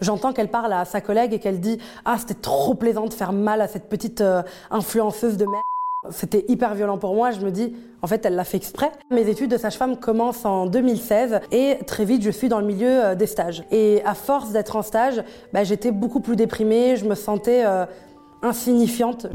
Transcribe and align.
J'entends 0.00 0.32
qu'elle 0.32 0.48
parle 0.48 0.72
à 0.72 0.84
sa 0.84 1.00
collègue 1.00 1.32
et 1.32 1.38
qu'elle 1.38 1.60
dit 1.60 1.78
Ah, 2.04 2.16
c'était 2.18 2.34
trop 2.34 2.74
plaisant 2.74 3.06
de 3.06 3.14
faire 3.14 3.32
mal 3.32 3.60
à 3.60 3.68
cette 3.68 3.88
petite 3.88 4.20
euh, 4.20 4.42
influenceuse 4.70 5.36
de 5.36 5.44
merde. 5.44 5.64
C'était 6.10 6.44
hyper 6.48 6.74
violent 6.74 6.96
pour 6.96 7.14
moi. 7.14 7.32
Je 7.32 7.40
me 7.40 7.50
dis, 7.50 7.74
en 8.02 8.06
fait, 8.06 8.24
elle 8.24 8.36
l'a 8.36 8.44
fait 8.44 8.56
exprès. 8.56 8.92
Mes 9.10 9.28
études 9.28 9.50
de 9.50 9.56
sage-femme 9.56 9.96
commencent 9.96 10.44
en 10.44 10.66
2016 10.66 11.40
et 11.50 11.78
très 11.86 12.04
vite, 12.04 12.22
je 12.22 12.30
suis 12.30 12.48
dans 12.48 12.60
le 12.60 12.66
milieu 12.66 13.04
euh, 13.04 13.14
des 13.16 13.26
stages. 13.26 13.64
Et 13.72 14.00
à 14.04 14.14
force 14.14 14.52
d'être 14.52 14.76
en 14.76 14.82
stage, 14.82 15.22
bah, 15.52 15.64
j'étais 15.64 15.90
beaucoup 15.90 16.20
plus 16.20 16.36
déprimée. 16.36 16.96
Je 16.96 17.04
me 17.04 17.16
sentais 17.16 17.64
euh, 17.66 17.84
insignifiante. 18.42 19.26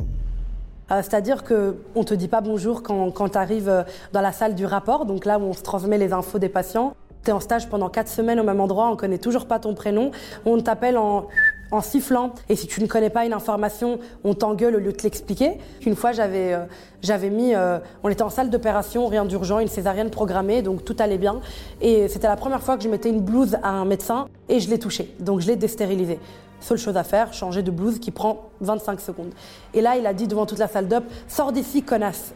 C'est-à-dire 0.89 1.43
que 1.43 1.77
on 1.95 2.03
te 2.03 2.13
dit 2.13 2.27
pas 2.27 2.41
bonjour 2.41 2.83
quand, 2.83 3.09
quand 3.09 3.29
tu 3.29 3.37
arrives 3.39 3.83
dans 4.11 4.21
la 4.21 4.31
salle 4.31 4.53
du 4.53 4.65
rapport, 4.67 5.05
donc 5.05 5.25
là 5.25 5.39
où 5.39 5.41
on 5.41 5.53
se 5.53 5.63
transmet 5.63 5.97
les 5.97 6.13
infos 6.13 6.37
des 6.37 6.49
patients. 6.49 6.93
Tu 7.23 7.29
es 7.29 7.33
en 7.33 7.39
stage 7.39 7.69
pendant 7.69 7.89
quatre 7.89 8.09
semaines 8.09 8.39
au 8.39 8.43
même 8.43 8.59
endroit, 8.59 8.89
on 8.89 8.95
connaît 8.95 9.17
toujours 9.17 9.45
pas 9.45 9.59
ton 9.59 9.73
prénom, 9.73 10.11
on 10.45 10.59
t'appelle 10.59 10.97
en 10.97 11.27
en 11.73 11.81
sifflant. 11.81 12.33
Et 12.49 12.55
si 12.55 12.67
tu 12.67 12.81
ne 12.81 12.87
connais 12.87 13.09
pas 13.09 13.25
une 13.25 13.33
information, 13.33 13.99
on 14.23 14.33
t'engueule 14.33 14.75
au 14.75 14.79
lieu 14.79 14.93
de 14.93 15.01
l'expliquer. 15.01 15.57
Une 15.85 15.95
fois, 15.95 16.11
j'avais 16.11 16.53
euh, 16.53 16.65
j'avais 17.01 17.29
mis, 17.29 17.55
euh, 17.55 17.79
on 18.03 18.09
était 18.09 18.21
en 18.21 18.29
salle 18.29 18.49
d'opération, 18.49 19.07
rien 19.07 19.25
d'urgent, 19.25 19.59
une 19.59 19.67
césarienne 19.67 20.09
programmée, 20.09 20.61
donc 20.61 20.85
tout 20.85 20.95
allait 20.99 21.17
bien. 21.17 21.41
Et 21.81 22.07
c'était 22.07 22.27
la 22.27 22.35
première 22.35 22.61
fois 22.61 22.77
que 22.77 22.83
je 22.83 22.89
mettais 22.89 23.09
une 23.09 23.21
blouse 23.21 23.57
à 23.63 23.69
un 23.69 23.85
médecin 23.85 24.27
et 24.47 24.59
je 24.59 24.69
l'ai 24.69 24.79
touché. 24.79 25.13
Donc 25.19 25.41
je 25.41 25.47
l'ai 25.47 25.55
déstérilisé. 25.55 26.19
Seule 26.59 26.77
chose 26.77 26.95
à 26.95 27.03
faire, 27.03 27.33
changer 27.33 27.61
de 27.61 27.71
blouse 27.71 27.99
qui 27.99 28.11
prend 28.11 28.49
25 28.61 29.01
secondes. 29.01 29.33
Et 29.73 29.81
là, 29.81 29.97
il 29.97 30.05
a 30.05 30.13
dit 30.13 30.27
devant 30.27 30.45
toute 30.45 30.59
la 30.59 30.67
salle 30.67 30.87
d'op, 30.87 31.03
sors 31.27 31.51
d'ici, 31.51 31.83
connasse. 31.83 32.33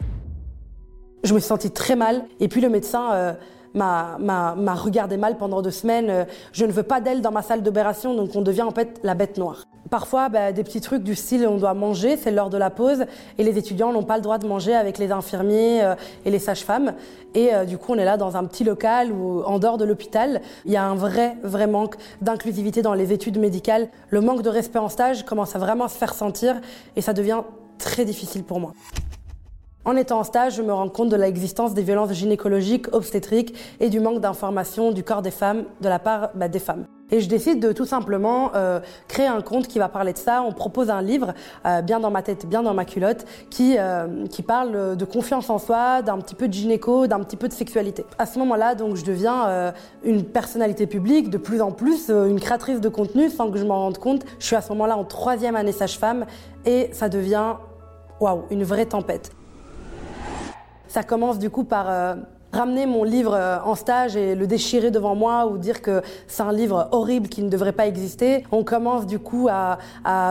Je 1.24 1.34
me 1.34 1.38
suis 1.38 1.48
sentie 1.48 1.70
très 1.70 1.96
mal. 1.96 2.24
Et 2.40 2.48
puis 2.48 2.60
le 2.60 2.68
médecin. 2.68 3.12
Euh, 3.12 3.32
m'a 3.74 4.74
regardé 4.74 5.16
mal 5.16 5.36
pendant 5.36 5.62
deux 5.62 5.70
semaines. 5.70 6.10
Euh, 6.10 6.24
je 6.52 6.64
ne 6.64 6.72
veux 6.72 6.82
pas 6.82 7.00
d'elle 7.00 7.20
dans 7.20 7.30
ma 7.30 7.42
salle 7.42 7.62
d'opération, 7.62 8.14
donc 8.14 8.30
on 8.34 8.42
devient 8.42 8.62
en 8.62 8.70
fait 8.70 9.00
la 9.02 9.14
bête 9.14 9.38
noire. 9.38 9.64
Parfois, 9.90 10.28
bah, 10.28 10.52
des 10.52 10.64
petits 10.64 10.80
trucs 10.80 11.02
du 11.02 11.14
style 11.14 11.46
on 11.46 11.56
doit 11.56 11.72
manger, 11.74 12.16
c'est 12.16 12.30
l'heure 12.30 12.50
de 12.50 12.58
la 12.58 12.68
pause, 12.68 13.04
et 13.38 13.44
les 13.44 13.56
étudiants 13.56 13.92
n'ont 13.92 14.02
pas 14.02 14.16
le 14.16 14.22
droit 14.22 14.38
de 14.38 14.46
manger 14.46 14.74
avec 14.74 14.98
les 14.98 15.12
infirmiers 15.12 15.82
euh, 15.82 15.94
et 16.24 16.30
les 16.30 16.38
sages-femmes. 16.38 16.94
Et 17.34 17.50
du 17.66 17.76
coup, 17.78 17.92
on 17.92 17.98
est 17.98 18.04
là 18.06 18.16
dans 18.16 18.36
un 18.36 18.44
petit 18.44 18.64
local 18.64 19.12
ou 19.12 19.42
en 19.42 19.58
dehors 19.58 19.76
de 19.76 19.84
l'hôpital. 19.84 20.40
Il 20.64 20.72
y 20.72 20.76
a 20.76 20.84
un 20.84 20.94
vrai, 20.94 21.36
vrai 21.42 21.66
manque 21.66 21.96
d'inclusivité 22.22 22.82
dans 22.82 22.94
les 22.94 23.12
études 23.12 23.38
médicales. 23.38 23.88
Le 24.08 24.22
manque 24.22 24.42
de 24.42 24.48
respect 24.48 24.78
en 24.78 24.88
stage 24.88 25.24
commence 25.24 25.54
à 25.54 25.58
vraiment 25.58 25.88
se 25.88 25.96
faire 25.96 26.14
sentir, 26.14 26.56
et 26.96 27.00
ça 27.00 27.12
devient 27.12 27.42
très 27.78 28.04
difficile 28.04 28.44
pour 28.44 28.60
moi. 28.60 28.72
En 29.88 29.96
étant 29.96 30.18
en 30.18 30.24
stage, 30.24 30.56
je 30.56 30.60
me 30.60 30.70
rends 30.70 30.90
compte 30.90 31.08
de 31.08 31.16
l'existence 31.16 31.72
des 31.72 31.80
violences 31.80 32.12
gynécologiques, 32.12 32.94
obstétriques 32.94 33.54
et 33.80 33.88
du 33.88 34.00
manque 34.00 34.20
d'information 34.20 34.92
du 34.92 35.02
corps 35.02 35.22
des 35.22 35.30
femmes 35.30 35.64
de 35.80 35.88
la 35.88 35.98
part 35.98 36.28
bah, 36.34 36.48
des 36.48 36.58
femmes. 36.58 36.84
Et 37.10 37.20
je 37.20 37.28
décide 37.30 37.58
de 37.58 37.72
tout 37.72 37.86
simplement 37.86 38.50
euh, 38.54 38.80
créer 39.08 39.28
un 39.28 39.40
compte 39.40 39.66
qui 39.66 39.78
va 39.78 39.88
parler 39.88 40.12
de 40.12 40.18
ça. 40.18 40.42
On 40.42 40.52
propose 40.52 40.90
un 40.90 41.00
livre, 41.00 41.32
euh, 41.64 41.80
bien 41.80 42.00
dans 42.00 42.10
ma 42.10 42.20
tête, 42.20 42.44
bien 42.44 42.62
dans 42.62 42.74
ma 42.74 42.84
culotte, 42.84 43.24
qui, 43.48 43.76
euh, 43.78 44.26
qui 44.26 44.42
parle 44.42 44.94
de 44.94 45.04
confiance 45.06 45.48
en 45.48 45.56
soi, 45.56 46.02
d'un 46.02 46.18
petit 46.18 46.34
peu 46.34 46.48
de 46.48 46.52
gynéco, 46.52 47.06
d'un 47.06 47.20
petit 47.20 47.38
peu 47.38 47.48
de 47.48 47.54
sexualité. 47.54 48.04
À 48.18 48.26
ce 48.26 48.38
moment-là, 48.40 48.74
donc, 48.74 48.96
je 48.96 49.06
deviens 49.06 49.72
une 50.04 50.22
personnalité 50.22 50.86
publique, 50.86 51.30
de 51.30 51.38
plus 51.38 51.62
en 51.62 51.72
plus 51.72 52.10
une 52.10 52.40
créatrice 52.40 52.82
de 52.82 52.90
contenu, 52.90 53.30
sans 53.30 53.50
que 53.50 53.56
je 53.56 53.64
m'en 53.64 53.78
rende 53.78 53.96
compte. 53.96 54.26
Je 54.38 54.44
suis 54.44 54.56
à 54.56 54.60
ce 54.60 54.68
moment-là 54.68 54.98
en 54.98 55.04
troisième 55.04 55.56
année 55.56 55.72
sage-femme 55.72 56.26
et 56.66 56.90
ça 56.92 57.08
devient, 57.08 57.54
waouh, 58.20 58.42
une 58.50 58.64
vraie 58.64 58.84
tempête. 58.84 59.30
Ça 60.88 61.02
commence 61.02 61.38
du 61.38 61.50
coup 61.50 61.64
par 61.64 61.90
euh, 61.90 62.14
ramener 62.54 62.86
mon 62.86 63.04
livre 63.04 63.34
euh, 63.34 63.58
en 63.62 63.74
stage 63.74 64.16
et 64.16 64.34
le 64.34 64.46
déchirer 64.46 64.90
devant 64.90 65.14
moi 65.14 65.46
ou 65.46 65.58
dire 65.58 65.82
que 65.82 66.00
c'est 66.26 66.42
un 66.42 66.52
livre 66.52 66.88
horrible 66.92 67.28
qui 67.28 67.42
ne 67.42 67.50
devrait 67.50 67.72
pas 67.72 67.86
exister. 67.86 68.44
On 68.52 68.64
commence 68.64 69.06
du 69.06 69.18
coup 69.18 69.48
à, 69.50 69.76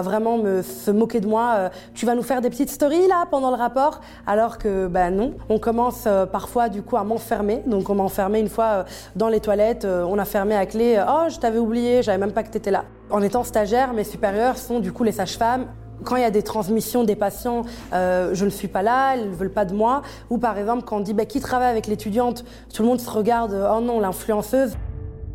vraiment 0.02 0.40
me, 0.40 0.64
se 0.64 0.90
moquer 0.90 1.20
de 1.20 1.28
moi. 1.28 1.54
Euh, 1.56 1.70
tu 1.94 2.08
vas 2.08 2.16
nous 2.16 2.24
faire 2.24 2.42
des 2.42 2.50
petites 2.50 2.72
stories 2.72 3.08
là 3.08 3.28
pendant 3.30 3.52
le 3.52 3.56
rapport? 3.56 4.02
Alors 4.26 4.58
que 4.58 4.88
ben 4.88 5.12
non. 5.12 5.36
On 5.48 5.60
commence 5.60 6.08
parfois 6.32 6.70
du 6.70 6.82
coup 6.82 6.98
à 6.98 7.04
m'enfermer. 7.04 7.62
Donc 7.68 7.88
on 7.92 7.96
m'a 7.96 8.04
enfermé 8.04 8.40
une 8.40 8.50
fois 8.50 8.86
dans 9.16 9.30
les 9.30 9.40
toilettes. 9.40 9.86
on 9.86 10.18
a 10.18 10.26
fermé 10.26 10.56
à 10.56 10.66
clé. 10.66 11.00
Oh, 11.08 11.30
je 11.30 11.38
t'avais 11.38 11.60
oublié, 11.60 12.02
j'avais 12.02 12.18
même 12.18 12.34
pas 12.34 12.42
que 12.42 12.50
t'étais 12.50 12.72
là. 12.72 12.86
En 13.12 13.22
étant 13.22 13.44
stagiaire, 13.44 13.94
mes 13.94 14.04
supérieurs 14.04 14.58
sont 14.58 14.80
du 14.80 14.92
coup 14.92 15.04
les 15.04 15.12
sages-femmes 15.12 15.68
quand 16.04 16.16
il 16.16 16.22
y 16.22 16.26
a 16.26 16.32
des 16.32 16.44
transmissions 16.44 17.04
des 17.04 17.16
patients, 17.16 17.64
euh, 17.94 18.32
je 18.34 18.46
ne 18.46 18.50
suis 18.50 18.68
pas 18.68 18.82
là, 18.82 19.16
ils 19.16 19.30
ne 19.30 19.36
veulent 19.36 19.52
pas 19.52 19.66
de 19.66 19.74
moi. 19.74 20.02
Ou 20.30 20.38
par 20.38 20.58
exemple, 20.58 20.84
quand 20.84 20.98
on 20.98 21.02
dit 21.02 21.14
bah, 21.14 21.26
qui 21.26 21.40
travaille 21.40 21.70
avec 21.70 21.88
l'étudiante, 21.88 22.44
tout 22.74 22.84
le 22.84 22.88
monde 22.88 23.00
se 23.00 23.10
regarde, 23.10 23.54
oh 23.54 23.82
non, 23.82 24.00
l'influenceuse. 24.00 24.78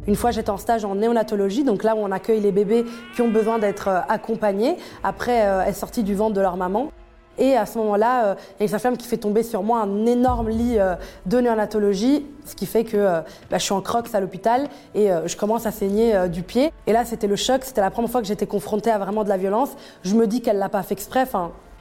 Une 0.08 0.16
fois, 0.16 0.32
j'étais 0.32 0.50
en 0.50 0.56
stage 0.56 0.84
en 0.84 0.96
néonatologie, 0.96 1.62
donc 1.62 1.84
là 1.84 1.94
où 1.94 1.98
on 1.98 2.10
accueille 2.10 2.40
les 2.40 2.50
bébés 2.50 2.84
qui 3.14 3.22
ont 3.22 3.28
besoin 3.28 3.58
d'être 3.58 3.88
euh, 3.88 4.00
accompagnés 4.08 4.76
après 5.04 5.46
euh, 5.46 5.62
être 5.62 5.76
sortis 5.76 6.02
du 6.02 6.14
ventre 6.14 6.34
de 6.34 6.40
leur 6.40 6.56
maman. 6.56 6.90
Et 7.38 7.56
à 7.56 7.66
ce 7.66 7.78
moment-là, 7.78 8.26
euh, 8.26 8.34
il 8.34 8.60
y 8.60 8.62
a 8.62 8.64
une 8.64 8.68
sage-femme 8.68 8.96
qui 8.96 9.08
fait 9.08 9.16
tomber 9.16 9.42
sur 9.42 9.62
moi 9.62 9.80
un 9.80 10.06
énorme 10.06 10.50
lit 10.50 10.78
euh, 10.78 10.94
de 11.26 11.38
néonatologie, 11.38 12.26
ce 12.44 12.54
qui 12.54 12.66
fait 12.66 12.84
que 12.84 12.96
euh, 12.96 13.20
bah, 13.50 13.58
je 13.58 13.64
suis 13.64 13.72
en 13.72 13.80
crocs 13.80 14.08
à 14.14 14.20
l'hôpital 14.20 14.68
et 14.94 15.08
je 15.26 15.36
commence 15.36 15.66
à 15.66 15.70
saigner 15.70 16.28
du 16.28 16.42
pied. 16.42 16.72
Et 16.86 16.92
là, 16.92 17.04
c'était 17.04 17.26
le 17.26 17.36
choc, 17.36 17.64
c'était 17.64 17.80
la 17.80 17.90
première 17.90 18.10
fois 18.10 18.20
que 18.20 18.26
j'étais 18.26 18.46
confrontée 18.46 18.90
à 18.90 18.98
vraiment 18.98 19.24
de 19.24 19.28
la 19.28 19.36
violence. 19.36 19.70
Je 20.02 20.14
me 20.14 20.26
dis 20.26 20.40
qu'elle 20.40 20.58
l'a 20.58 20.68
pas 20.68 20.82
fait 20.82 20.94
exprès, 20.94 21.26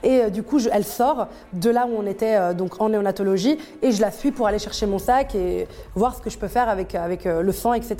et 0.03 0.23
euh, 0.23 0.29
du 0.29 0.43
coup, 0.43 0.59
elle 0.71 0.83
sort 0.83 1.27
de 1.53 1.69
là 1.69 1.87
où 1.87 1.95
on 1.97 2.05
était 2.05 2.35
euh, 2.35 2.53
donc 2.53 2.81
en 2.81 2.89
néonatologie 2.89 3.57
et 3.81 3.91
je 3.91 4.01
la 4.01 4.11
suis 4.11 4.31
pour 4.31 4.47
aller 4.47 4.59
chercher 4.59 4.85
mon 4.85 4.99
sac 4.99 5.35
et 5.35 5.67
voir 5.95 6.15
ce 6.15 6.21
que 6.21 6.29
je 6.29 6.37
peux 6.37 6.47
faire 6.47 6.69
avec, 6.69 6.95
avec 6.95 7.25
euh, 7.25 7.41
le 7.41 7.51
sang, 7.51 7.73
etc. 7.73 7.97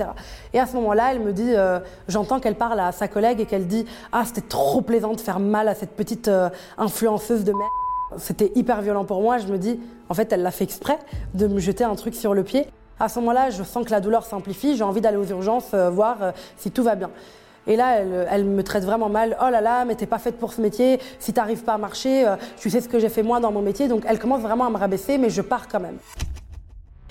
Et 0.53 0.59
à 0.59 0.65
ce 0.65 0.73
moment-là, 0.75 1.11
elle 1.11 1.19
me 1.19 1.33
dit, 1.33 1.53
j'entends 2.07 2.39
qu'elle 2.39 2.55
parle 2.55 2.79
à 2.79 2.91
sa 2.91 3.07
collègue 3.07 3.39
et 3.39 3.45
qu'elle 3.45 3.67
dit, 3.67 3.85
ah, 4.11 4.23
c'était 4.25 4.41
trop 4.41 4.81
plaisant 4.81 5.13
de 5.13 5.21
faire 5.21 5.39
mal 5.39 5.67
à 5.67 5.75
cette 5.75 5.91
petite 5.91 6.29
influenceuse 6.77 7.43
de 7.43 7.51
merde. 7.51 7.90
C'était 8.17 8.51
hyper 8.55 8.81
violent 8.81 9.05
pour 9.05 9.21
moi. 9.21 9.37
Je 9.37 9.47
me 9.47 9.57
dis, 9.57 9.79
en 10.09 10.13
fait, 10.13 10.31
elle 10.33 10.41
l'a 10.41 10.51
fait 10.51 10.63
exprès 10.63 10.99
de 11.33 11.47
me 11.47 11.59
jeter 11.59 11.83
un 11.83 11.95
truc 11.95 12.15
sur 12.15 12.33
le 12.33 12.43
pied. 12.43 12.67
À 12.99 13.09
ce 13.09 13.19
moment-là, 13.19 13.49
je 13.49 13.63
sens 13.63 13.85
que 13.85 13.91
la 13.91 13.99
douleur 13.99 14.25
s'amplifie. 14.25 14.75
J'ai 14.75 14.83
envie 14.83 15.01
d'aller 15.01 15.17
aux 15.17 15.25
urgences 15.25 15.73
voir 15.73 16.33
si 16.57 16.69
tout 16.69 16.83
va 16.83 16.95
bien. 16.95 17.09
Et 17.67 17.75
là, 17.75 17.99
elle, 18.29 18.45
me 18.45 18.63
traite 18.63 18.83
vraiment 18.83 19.09
mal. 19.09 19.37
Oh 19.41 19.49
là 19.49 19.61
là, 19.61 19.85
mais 19.85 19.95
t'es 19.95 20.07
pas 20.07 20.17
faite 20.17 20.37
pour 20.37 20.53
ce 20.53 20.61
métier. 20.61 20.99
Si 21.19 21.31
t'arrives 21.33 21.63
pas 21.63 21.73
à 21.73 21.77
marcher, 21.77 22.27
euh, 22.27 22.35
tu 22.57 22.69
sais 22.69 22.81
ce 22.81 22.89
que 22.89 22.99
j'ai 22.99 23.09
fait 23.09 23.23
moi 23.23 23.39
dans 23.39 23.51
mon 23.51 23.61
métier. 23.61 23.87
Donc 23.87 24.03
elle 24.07 24.19
commence 24.19 24.41
vraiment 24.41 24.65
à 24.65 24.69
me 24.69 24.77
rabaisser, 24.77 25.17
mais 25.17 25.29
je 25.29 25.41
pars 25.41 25.67
quand 25.67 25.79
même. 25.79 25.97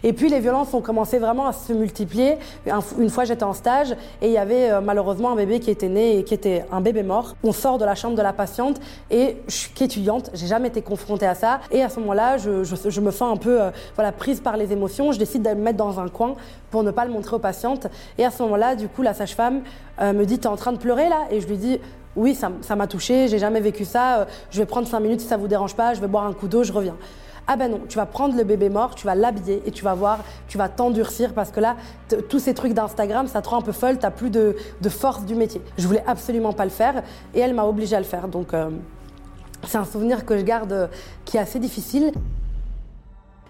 Et 0.03 0.13
puis 0.13 0.29
les 0.29 0.41
violences 0.41 0.73
ont 0.75 0.81
commencé 0.81 1.19
vraiment 1.19 1.47
à 1.47 1.53
se 1.53 1.73
multiplier. 1.73 2.39
Une 2.99 3.11
fois 3.11 3.25
j'étais 3.25 3.45
en 3.45 3.53
stage 3.53 3.93
et 4.23 4.27
il 4.27 4.33
y 4.33 4.39
avait 4.39 4.71
euh, 4.71 4.81
malheureusement 4.81 5.33
un 5.33 5.37
bébé 5.37 5.61
qui 5.61 5.71
était 5.71 5.89
né 5.89 6.19
et 6.19 6.25
qui 6.25 6.35
était 6.35 6.65
un 6.73 6.81
bébé 6.81 7.03
mort. 7.03 7.37
On 7.45 7.53
sort 7.53 7.79
de 7.79 7.85
la 7.85 7.95
chambre 7.95 8.17
de 8.17 8.23
la 8.23 8.33
patiente 8.33 8.81
et 9.11 9.37
je 9.47 9.55
suis 9.55 9.73
qu'étudiante, 9.73 10.31
j'ai 10.35 10.47
jamais 10.47 10.69
été 10.69 10.83
confrontée 10.83 11.27
à 11.27 11.35
ça. 11.35 11.61
Et 11.71 11.83
à 11.83 11.89
ce 11.89 12.01
moment-là, 12.01 12.39
je, 12.39 13.01
me 13.01 13.11
sens 13.11 13.33
un 13.33 13.37
peu 13.37 13.61
euh, 13.61 13.71
voilà 13.95 14.13
prise 14.13 14.41
par 14.41 14.57
les 14.57 14.73
émotions. 14.73 15.13
Je 15.13 15.19
décide 15.19 15.43
de 15.43 15.51
me 15.51 15.63
mettre 15.63 15.79
dans 15.79 16.01
un 16.01 16.09
coin 16.09 16.35
pour 16.71 16.83
ne 16.83 16.91
pas 16.91 17.05
le 17.05 17.13
montrer 17.13 17.37
aux 17.37 17.41
patientes. 17.41 17.87
Et 18.19 18.25
à 18.25 18.31
ce 18.31 18.43
moment-là, 18.43 18.75
du 18.77 18.89
coup, 18.89 19.03
la 19.03 19.15
sage-femme 19.15 19.63
euh, 20.01 20.13
me 20.13 20.25
dit 20.25 20.39
"T'es 20.39 20.47
en 20.47 20.57
train 20.57 20.73
de 20.73 20.79
pleurer 20.79 21.09
là? 21.09 21.27
Et 21.31 21.41
je 21.41 21.47
lui 21.47 21.57
dis 21.57 21.79
"Oui, 22.17 22.35
ça 22.35 22.77
m'a 22.77 22.87
touchée. 22.87 23.29
J'ai 23.29 23.39
jamais 23.39 23.61
vécu 23.61 23.85
ça. 23.85 24.27
je 24.51 24.59
vais 24.59 24.67
prendre 24.67 24.89
cinq 24.89 25.01
minutes 25.01 25.21
si 25.21 25.27
ça 25.27 25.37
vous 25.37 25.49
dérange 25.49 25.75
pas. 25.75 25.95
Je 25.95 26.01
vais 26.01 26.09
boire 26.09 26.25
un 26.25 26.33
coup 26.33 26.49
d'eau. 26.49 26.63
Je 26.63 26.73
reviens." 26.73 26.97
Ah 27.47 27.57
ben 27.57 27.71
non, 27.71 27.81
tu 27.89 27.97
vas 27.97 28.07
prendre 28.07 28.37
le 28.37 28.45
bébé 28.45 28.69
mort, 28.69 28.95
tu 28.95 29.07
vas 29.07 29.15
l'habiller 29.15 29.63
et 29.67 29.71
tu 29.71 29.85
vas 29.85 29.95
voir, 29.95 30.21
tu 30.49 30.59
vas 30.59 30.69
t'endurcir 30.69 31.33
parce 31.35 31.51
que 31.51 31.61
là, 31.61 31.77
tous 32.29 32.39
ces 32.39 32.55
trucs 32.55 32.75
d'Instagram, 32.75 33.27
ça 33.27 33.43
te 33.43 33.49
rend 33.49 33.59
un 33.59 33.63
peu 33.63 33.73
folle, 33.73 33.99
t'as 33.99 34.11
plus 34.11 34.31
de, 34.31 34.55
force 34.89 35.25
du 35.25 35.35
métier. 35.35 35.61
Je 35.79 35.87
voulais 35.87 36.05
absolument 36.07 36.53
pas 36.53 36.65
le 36.65 36.71
faire 36.71 37.03
et 37.35 37.41
elle 37.41 37.55
m'a 37.55 37.65
obligée 37.65 37.97
à 37.97 38.01
le 38.01 38.05
faire. 38.05 38.29
Donc 38.29 38.55
euh, 38.55 38.71
c'est 39.67 39.79
un 39.79 39.85
souvenir 39.85 40.25
que 40.25 40.39
je 40.39 40.43
garde 40.43 40.73
euh, 40.73 40.87
qui 41.25 41.37
est 41.37 41.41
assez 41.41 41.59
difficile. 41.59 42.13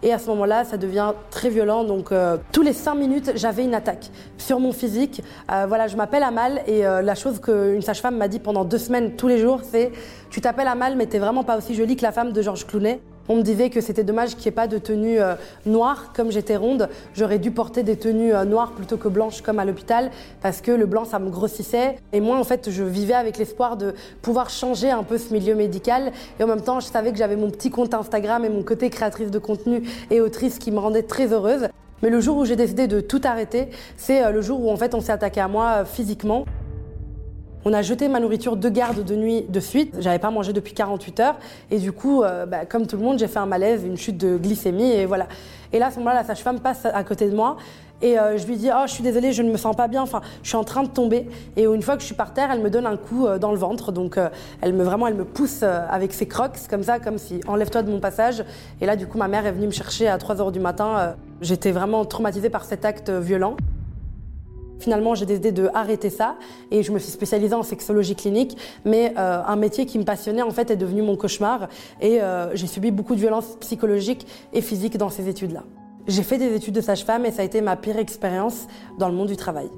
Et 0.02 0.14
à 0.14 0.18
ce 0.18 0.28
moment-là, 0.28 0.64
ça 0.64 0.78
devient 0.78 1.12
très 1.30 1.50
violent. 1.50 1.84
Donc, 1.84 2.10
euh, 2.10 2.38
tous 2.52 2.62
les 2.62 2.72
cinq 2.72 2.94
minutes, 2.94 3.32
j'avais 3.34 3.64
une 3.64 3.74
attaque 3.74 4.10
sur 4.38 4.58
mon 4.58 4.72
physique. 4.72 5.22
voilà, 5.46 5.88
je 5.88 5.96
m'appelle 5.96 6.22
Amal 6.22 6.62
et 6.66 6.80
la 6.80 7.14
chose 7.14 7.38
qu'une 7.38 7.82
sage-femme 7.82 8.16
m'a 8.16 8.26
dit 8.26 8.38
pendant 8.38 8.64
deux 8.64 8.78
semaines, 8.78 9.16
tous 9.16 9.28
les 9.28 9.36
jours, 9.36 9.60
c'est 9.62 9.92
tu 10.30 10.40
t'appelles 10.40 10.68
Amal, 10.68 10.96
mais 10.96 11.04
t'es 11.04 11.18
vraiment 11.18 11.44
pas 11.44 11.58
aussi 11.58 11.74
jolie 11.74 11.96
que 11.96 12.02
la 12.02 12.12
femme 12.12 12.32
de 12.32 12.40
Georges 12.40 12.66
Clounet. 12.66 13.02
On 13.32 13.36
me 13.36 13.42
disait 13.42 13.70
que 13.70 13.80
c'était 13.80 14.02
dommage 14.02 14.30
qu'il 14.30 14.40
n'y 14.40 14.48
ait 14.48 14.50
pas 14.50 14.66
de 14.66 14.76
tenue 14.76 15.20
euh, 15.20 15.36
noire. 15.64 16.12
Comme 16.16 16.32
j'étais 16.32 16.56
ronde, 16.56 16.88
j'aurais 17.14 17.38
dû 17.38 17.52
porter 17.52 17.84
des 17.84 17.94
tenues 17.94 18.34
euh, 18.34 18.44
noires 18.44 18.72
plutôt 18.72 18.96
que 18.96 19.06
blanches 19.06 19.40
comme 19.40 19.60
à 19.60 19.64
l'hôpital 19.64 20.10
parce 20.42 20.60
que 20.60 20.72
le 20.72 20.84
blanc, 20.84 21.04
ça 21.04 21.20
me 21.20 21.30
grossissait. 21.30 21.94
Et 22.12 22.20
moi, 22.20 22.36
en 22.36 22.42
fait, 22.42 22.70
je 22.72 22.82
vivais 22.82 23.14
avec 23.14 23.38
l'espoir 23.38 23.76
de 23.76 23.94
pouvoir 24.20 24.50
changer 24.50 24.90
un 24.90 25.04
peu 25.04 25.16
ce 25.16 25.32
milieu 25.32 25.54
médical. 25.54 26.10
Et 26.40 26.42
en 26.42 26.48
même 26.48 26.60
temps, 26.60 26.80
je 26.80 26.86
savais 26.86 27.12
que 27.12 27.18
j'avais 27.18 27.36
mon 27.36 27.50
petit 27.50 27.70
compte 27.70 27.94
Instagram 27.94 28.44
et 28.44 28.48
mon 28.48 28.64
côté 28.64 28.90
créatrice 28.90 29.30
de 29.30 29.38
contenu 29.38 29.84
et 30.10 30.20
autrice 30.20 30.58
qui 30.58 30.72
me 30.72 30.80
rendait 30.80 31.04
très 31.04 31.32
heureuse. 31.32 31.68
Mais 32.02 32.10
le 32.10 32.18
jour 32.18 32.36
où 32.36 32.44
j'ai 32.44 32.56
décidé 32.56 32.88
de 32.88 33.00
tout 33.00 33.20
arrêter, 33.22 33.68
c'est 33.96 34.24
euh, 34.24 34.32
le 34.32 34.40
jour 34.40 34.60
où 34.60 34.72
en 34.72 34.76
fait 34.76 34.92
on 34.92 35.00
s'est 35.00 35.12
attaqué 35.12 35.40
à 35.40 35.46
moi 35.46 35.84
physiquement. 35.84 36.46
On 37.66 37.74
a 37.74 37.82
jeté 37.82 38.08
ma 38.08 38.20
nourriture 38.20 38.56
de 38.56 38.68
garde 38.70 39.04
de 39.04 39.14
nuit 39.14 39.44
de 39.46 39.60
suite. 39.60 39.94
J'avais 39.98 40.18
pas 40.18 40.30
mangé 40.30 40.54
depuis 40.54 40.72
48 40.72 41.20
heures. 41.20 41.36
Et 41.70 41.78
du 41.78 41.92
coup, 41.92 42.22
euh, 42.22 42.46
bah, 42.46 42.64
comme 42.64 42.86
tout 42.86 42.96
le 42.96 43.02
monde, 43.02 43.18
j'ai 43.18 43.28
fait 43.28 43.38
un 43.38 43.44
malaise, 43.44 43.84
une 43.84 43.98
chute 43.98 44.16
de 44.16 44.38
glycémie. 44.38 44.92
Et 44.92 45.04
voilà. 45.04 45.26
Et 45.70 45.78
là, 45.78 45.88
à 45.88 45.90
ce 45.90 45.98
moment-là, 45.98 46.16
la 46.16 46.24
sage-femme 46.24 46.60
passe 46.60 46.86
à 46.86 47.04
côté 47.04 47.28
de 47.28 47.36
moi. 47.36 47.58
Et 48.00 48.18
euh, 48.18 48.38
je 48.38 48.46
lui 48.46 48.56
dis, 48.56 48.70
oh, 48.74 48.84
je 48.86 48.92
suis 48.92 49.02
désolée, 49.02 49.32
je 49.32 49.42
ne 49.42 49.52
me 49.52 49.58
sens 49.58 49.76
pas 49.76 49.88
bien. 49.88 50.00
Enfin, 50.00 50.22
je 50.42 50.48
suis 50.48 50.56
en 50.56 50.64
train 50.64 50.84
de 50.84 50.88
tomber. 50.88 51.28
Et 51.58 51.64
une 51.64 51.82
fois 51.82 51.96
que 51.96 52.00
je 52.00 52.06
suis 52.06 52.14
par 52.14 52.32
terre, 52.32 52.50
elle 52.50 52.62
me 52.62 52.70
donne 52.70 52.86
un 52.86 52.96
coup 52.96 53.26
euh, 53.26 53.38
dans 53.38 53.52
le 53.52 53.58
ventre. 53.58 53.92
Donc, 53.92 54.18
elle 54.62 54.72
me 54.72 54.82
vraiment, 54.82 55.06
elle 55.06 55.14
me 55.14 55.26
pousse 55.26 55.62
avec 55.62 56.14
ses 56.14 56.26
crocs, 56.26 56.56
comme 56.70 56.82
ça, 56.82 56.98
comme 56.98 57.18
si 57.18 57.42
enlève-toi 57.46 57.82
de 57.82 57.90
mon 57.90 58.00
passage. 58.00 58.42
Et 58.80 58.86
là, 58.86 58.96
du 58.96 59.06
coup, 59.06 59.18
ma 59.18 59.28
mère 59.28 59.44
est 59.44 59.52
venue 59.52 59.66
me 59.66 59.72
chercher 59.72 60.08
à 60.08 60.16
3 60.16 60.40
heures 60.40 60.52
du 60.52 60.60
matin. 60.60 61.14
J'étais 61.42 61.72
vraiment 61.72 62.06
traumatisée 62.06 62.48
par 62.48 62.64
cet 62.64 62.86
acte 62.86 63.10
violent. 63.10 63.56
Finalement, 64.80 65.14
j'ai 65.14 65.26
décidé 65.26 65.52
de 65.52 65.68
arrêter 65.74 66.10
ça 66.10 66.36
et 66.70 66.82
je 66.82 66.90
me 66.90 66.98
suis 66.98 67.12
spécialisée 67.12 67.54
en 67.54 67.62
sexologie 67.62 68.16
clinique. 68.16 68.56
Mais 68.84 69.14
euh, 69.18 69.42
un 69.46 69.56
métier 69.56 69.86
qui 69.86 69.98
me 69.98 70.04
passionnait 70.04 70.42
en 70.42 70.50
fait 70.50 70.70
est 70.70 70.76
devenu 70.76 71.02
mon 71.02 71.16
cauchemar 71.16 71.68
et 72.00 72.20
euh, 72.20 72.54
j'ai 72.56 72.66
subi 72.66 72.90
beaucoup 72.90 73.14
de 73.14 73.20
violences 73.20 73.56
psychologiques 73.60 74.26
et 74.52 74.62
physiques 74.62 74.96
dans 74.96 75.10
ces 75.10 75.28
études-là. 75.28 75.64
J'ai 76.08 76.22
fait 76.22 76.38
des 76.38 76.54
études 76.54 76.74
de 76.74 76.80
sage-femme 76.80 77.26
et 77.26 77.30
ça 77.30 77.42
a 77.42 77.44
été 77.44 77.60
ma 77.60 77.76
pire 77.76 77.98
expérience 77.98 78.66
dans 78.98 79.08
le 79.08 79.14
monde 79.14 79.28
du 79.28 79.36
travail. 79.36 79.68